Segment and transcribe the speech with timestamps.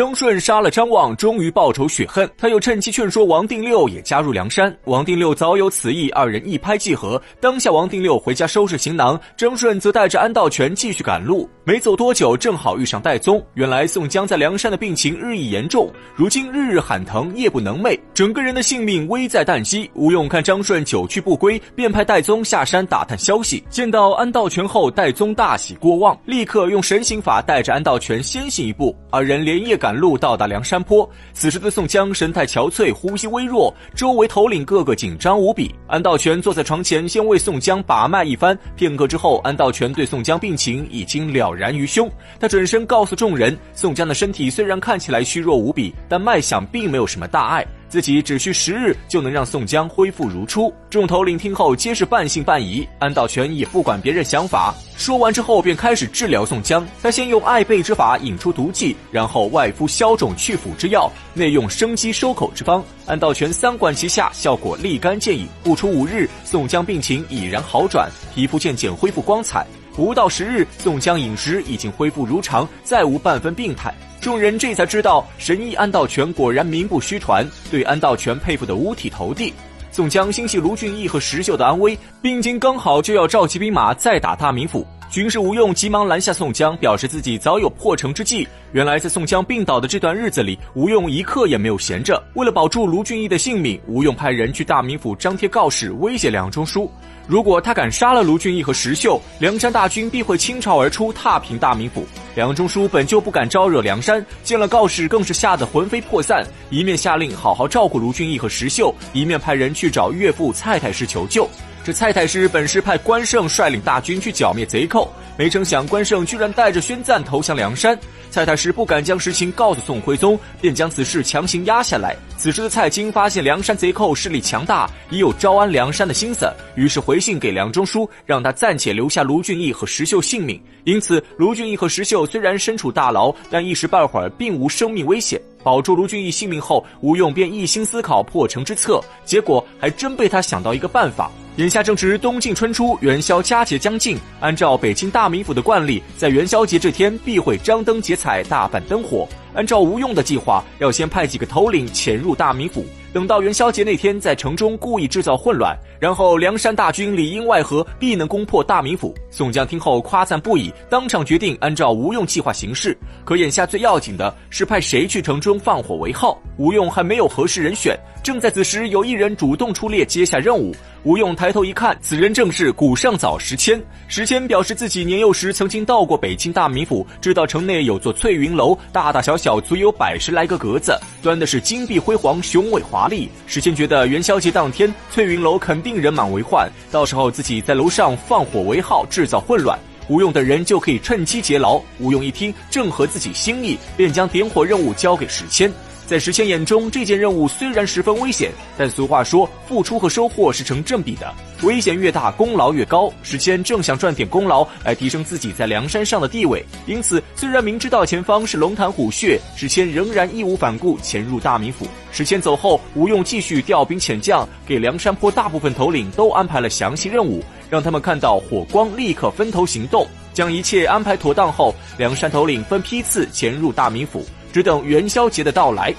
[0.00, 2.26] 张顺杀了张望，终于报仇雪恨。
[2.38, 4.74] 他又趁机劝说王定六也加入梁山。
[4.86, 7.20] 王定六早有此意，二人一拍即合。
[7.38, 11.46] 当下，王定六回家收拾行囊，张顺则带着安道全继续赶路。
[11.64, 13.44] 没走多久，正好遇上戴宗。
[13.52, 19.90] 原来宋江在梁山的病情日益严重，如今日日喊疼，夜不能寐，整个人的性命危在旦夕。
[19.92, 23.62] 吴用看张顺久去不归，便派戴宗下山打探消息。
[23.68, 28.96] 见到安道全后，戴宗大喜过望，立刻用神行法带着安道全先行一步。
[29.10, 29.76] 二人连夜。
[29.80, 35.74] 赶赶路到达梁山坡，此时的宋江神态憔悴，呼吸微弱，周围头领个个紧张无比。
[35.88, 38.56] 安道全坐在床前，先为宋江把脉一番。
[38.76, 42.08] 片刻之后，安道全对宋江病情已经了然于胸。
[42.38, 47.66] 他转身告诉众人，宋江的身体虽然看起来虚弱无比，但脉象并没有什么大碍。
[47.90, 50.72] 自己只需十日就能让宋江恢复如初。
[50.88, 52.88] 众头领听后皆是半信半疑。
[53.00, 56.86] 安道全也不管别人想法，说完之后便开始治疗宋江。
[57.02, 62.82] 他先用艾贝之法引出毒剂，然后外敷消肿去腐之药，内用生肌收口之方。
[63.06, 65.48] 安道全三管齐下，效果立竿见影。
[65.64, 69.66] 不出五日，宋江病情已然好转，皮肤渐渐恢复光彩。
[69.94, 73.92] 不到十日，宋江饮食已经恢复如常，再无半分病态。
[74.20, 79.52] 众人这才知道，神医安道全果然名不虚传，对安道全佩服的五体投地。
[79.90, 84.86] 宋江心系卢俊义和石秀的安危，病情刚好就要召集兵马再打大名府。
[85.10, 88.46] 军师吴用急忙拦下宋江，表示自己早有破城之计。
[88.70, 92.22] 原来在宋江病倒的这段日子里，吴用一刻也没有闲着。
[92.34, 96.88] 为了保住卢俊义的性命，吴用派人去大名府张贴告示，威胁梁中书。
[97.26, 102.06] 如果他敢杀了卢俊义和石秀，梁山大军必会倾巢而出，踏平大名府。
[102.36, 111.50] 梁中书本就不敢招惹梁山，见了告示更是吓得魂飞魄散，一面下令好好照顾卢俊义和石秀，一面派人去找岳父蔡太师求救。
[111.82, 117.98] 这蔡太师本是派关胜率领大军去剿灭贼寇，没成想关胜居然带着宣赞投降梁山。
[118.30, 122.14] 蔡太师不敢将实情告诉宋徽宗，便将此事强行压下来。
[122.36, 130.62] 此时的蔡京发现梁山贼寇势力强大，已有招安梁山的心思，于是回信给梁中书，让他暂且留下卢俊义和石秀性命。
[130.84, 135.40] 因此，卢俊义和石秀虽然身处大牢，但一时半会儿并无生命危险。
[135.62, 141.30] 保住卢俊义性命后，吴用便一心思考破城之策，结果还真被他想到一个办法。
[141.60, 144.16] 眼下正值冬尽春初，元宵佳节将近。
[144.40, 149.28] 按照北京大名府的惯例，在元宵节这天必会张灯结彩、大办灯火。
[149.54, 159.14] 按照吴用的计划，要先派几个头领潜入大名府，等到元宵节那天，在城中故意制造混乱，然后梁山大军里应外合，必能攻破大名府。
[159.30, 162.96] 宋江听后夸赞不已，当场决定按照吴用计划行事。
[163.24, 167.98] 可眼下最要紧的是派谁去城中放火为号，吴用还没有合适人选。
[168.22, 170.74] 正在此时，有一人主动出列接下任务。
[171.04, 173.80] 吴用抬头一看，此人正是古上早石谦。
[174.06, 183.26] 石谦表示自己年幼时曾经到过北京大名府，知道城内有座翠云楼，大大小小小足有百十来个格子，端的是金碧辉煌、雄伟华丽。
[183.46, 189.78] 史谦觉得元宵节当天翠云楼肯定人满为患，到时候自己在楼上放火为号，制造混乱，
[190.08, 191.80] 吴用等人就可以趁机劫牢。
[191.98, 195.72] 吴用一听正合自己心意，便将点火任务交给史谦。
[196.10, 201.32] 在石谦眼中，这件任务虽然十分危险，但俗话说，付出和收获是成正比的，
[201.62, 203.12] 危险越大，功劳越高。
[203.22, 211.86] 石谦正想赚点功劳来提升自己在梁山上的地位，因此虽然明知道前方是龙潭虎穴，石谦仍然义无反顾潜入大名府。
[212.10, 217.40] 石谦走后，吴用继续调兵遣将，给梁山坡大部分头领都安排了详细任务，
[217.70, 220.04] 让他们看到火光立刻分头行动。
[220.32, 224.26] 将一切安排妥当后，梁山头领分批次潜入大名府。
[224.52, 225.94] 只等元宵节的到来。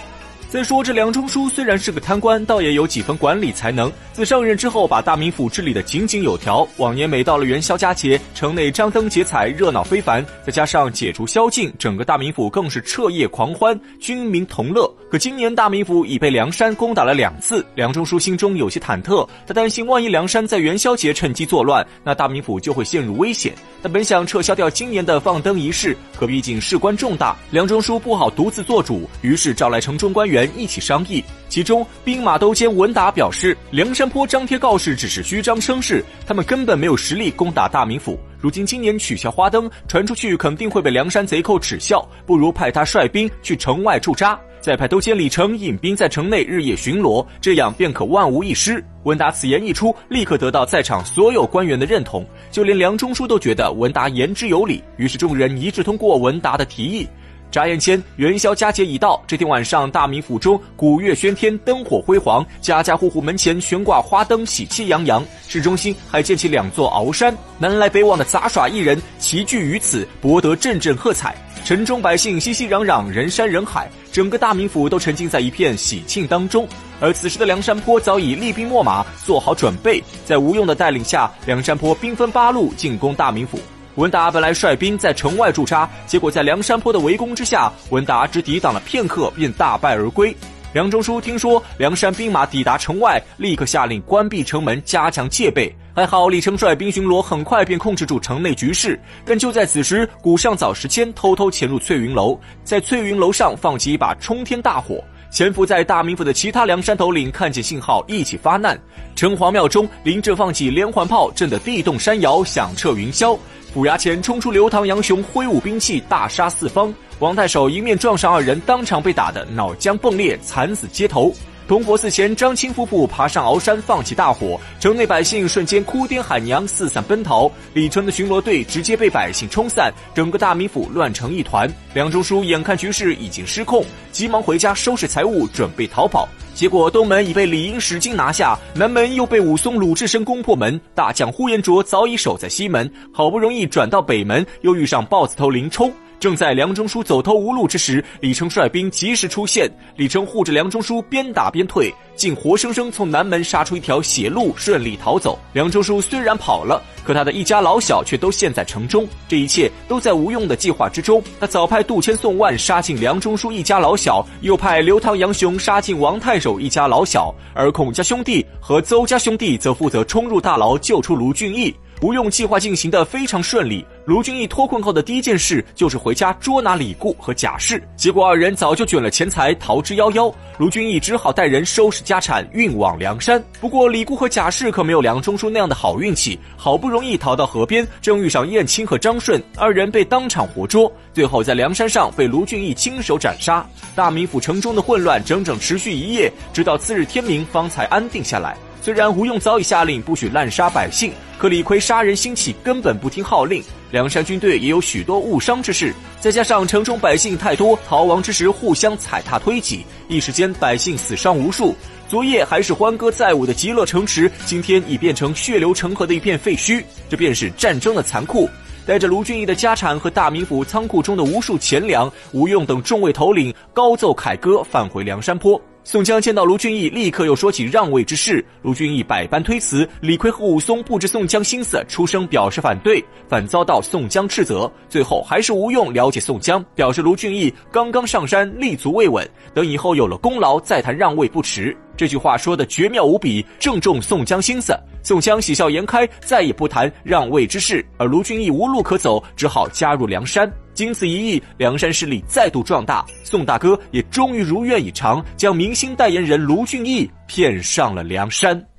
[0.50, 3.90] 再说这梁中书虽然是个贪官，倒也有几分管理才能。
[4.12, 6.68] 自上任之后，把大名府治理得井井有条。
[6.76, 10.26] 往年每到了元宵佳节，城内张灯结彩，热闹非凡。
[10.46, 14.94] 再加上解除宵禁，整个大名府更是彻夜狂欢，军民同乐。
[15.12, 19.28] 可今年大名府已被梁山攻打了两次，梁中书心中有些忐忑。
[19.46, 23.54] 他担心，万一梁山在元宵节趁机作乱，那大名府就会陷入危险。
[23.84, 30.50] 他本想撤销掉今年的放灯仪式，可毕竟事关重大，梁中书不好独自做主，于是找来城中官员。
[30.56, 38.18] 一起商议，其中兵马都监文达表示，梁山坡张贴告示只是虚张声势，他们根本没有实力攻打大名府。
[38.40, 48.84] 如今今年取消花灯，传出去肯定会被梁山贼寇耻笑，不如派他率兵去城外驻扎，再派都监李成引兵在城内日夜巡逻，这样便可万无一失。
[49.04, 54.84] 文达此言一出，立刻得到在场所有官员的认同，就连梁中书都觉得文达言之有理。
[54.98, 57.08] 于是众人一致通过文达的提议。
[57.52, 59.22] 眨眼间，元宵佳节已到。
[59.28, 65.24] 这天晚上，大明府中鼓乐喧天，灯火辉煌，家家户户门前悬挂花灯，喜气洋洋。
[65.50, 71.36] 市中心还建起两座鳌山，南来北往的杂耍艺人齐聚于此，博得阵阵喝彩。
[71.64, 76.68] 城中百姓熙熙攘攘，人山人海，整个大明府都沉浸在一片喜庆当中。
[77.00, 83.60] 而此时的梁山坡早已厉兵秣马，做好准备，在吴用的带领下，梁山坡兵分八路进攻大明府。
[84.02, 90.36] 文达本来率兵在城外驻扎，结果在梁山坡的围攻之下，文达只抵挡了片刻，便大败而归。
[90.74, 95.72] 梁中书听说梁山兵马抵达城外，立刻下令关闭城门，加强戒备。
[95.94, 99.00] 还好李成率兵巡逻很快便控制住城内局势。
[99.24, 105.00] 但就在此时，古上早时迁偷偷潜入翠云楼，在翠云楼上放起一把冲天大火。
[105.30, 108.78] 潜伏在大名府的其他梁山头领看见信号，一起发难。
[109.16, 113.38] 城隍庙中，林震放起连环炮，震得地动山摇，响彻云霄。
[113.74, 116.94] 虎牙前冲出刘唐杨雄，挥舞兵器，大杀四方。
[117.20, 121.34] 王太守迎面撞上二人，当场被打得脑浆迸裂，惨死街头。
[121.68, 127.50] 铜佛寺前，张青夫妇爬上鳌山，放起大火，城内百姓瞬间哭爹喊娘，四散奔逃。
[127.74, 131.72] 李成的巡逻队直接被百姓冲散，整个大名府乱成一团。
[131.94, 136.28] 梁中书眼看局势已经失控，急忙回家收拾财物，准备逃跑。
[136.54, 140.80] 结果东门已被李英使劲拿下，南门又被武松、鲁智深攻破门。
[140.94, 145.90] 大将呼延灼早已守在西门，好不容易转到北门，又遇上豹子头林冲。
[146.22, 149.68] 正在梁中书走投无路之时，李成率兵及时出现。
[149.96, 155.40] 李成护着梁中书，边打边退，竟活生生从南门杀出一条血路，顺利逃走。
[155.52, 159.08] 梁中书虽然跑了，可他的一家老小却都陷在城中。
[159.28, 161.24] 这一切都在吴用的计划之中。
[161.40, 171.76] 他早派杜迁、宋万杀尽梁中书一家老小，又派刘唐、杨雄杀尽王太守一家老小，而孔家兄弟和邹家兄弟则负责冲入大牢，救出卢俊义。
[172.02, 173.86] 吴用计划进行的非常顺利。
[174.06, 180.34] 卢俊义脱困后的第一件事就是回家捉拿李固和贾氏，结果二人早就卷了钱财逃之夭夭。
[180.58, 183.42] 卢俊义只好带人收拾家产运往梁山。
[183.60, 193.64] 不过李固和贾氏可没有梁中书那样的好运气，好不容易逃到河边，正遇上燕青和张顺二人被当场活捉，最后在梁山上被卢俊义亲手斩杀。
[193.96, 198.58] 大名府城中的混乱整整持续一夜，直到次日天明方才安定下来。
[198.82, 203.64] 虽然吴用早已下令不许滥杀百姓，可李逵杀人兴起，根本不听号令。
[203.92, 211.76] 梁山军队也有许多误伤之事，再加上城中百姓太多，逃亡之时互相踩踏推挤，一时间百姓死伤无数。
[212.08, 216.84] 昨夜还是欢歌载舞的极乐城池，今天已变成血流成河的一片废墟。
[217.08, 218.50] 这便是战争的残酷。
[218.84, 225.62] 带着卢俊义的家产和大名府仓库中的无数钱粮，吴用等众位头领高奏凯歌，返回梁山坡。
[225.84, 228.44] 宋江见到卢俊义，立刻又说起让位之事。
[228.62, 234.72] 卢俊义百般推辞，李逵和武松不知宋江心思，出声表示反对，反遭到宋江斥责。
[234.88, 241.76] 最后还是吴用了解宋江，表示卢俊义刚刚上山，立足未稳，等以后有了功劳再谈让位不迟。
[241.98, 244.78] 这句话说的绝妙无比，正中宋江心思。
[245.02, 247.84] 宋江喜笑颜开，再也不谈让位之事。
[247.98, 250.52] 而卢俊义无路可走，只好加入梁山。
[250.74, 258.71] 经此一役，梁山势力再度壮大，宋大哥也终于如愿以偿，将明星代言人卢俊义骗上了梁山。